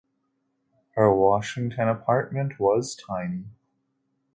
Her 0.95 1.13
Washington 1.13 1.87
apartment 1.87 2.59
was 2.59 2.95
tiny. 2.95 3.45